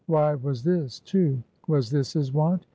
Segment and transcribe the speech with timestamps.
[0.07, 1.43] Why was this, too?
[1.67, 2.65] Was this his wont?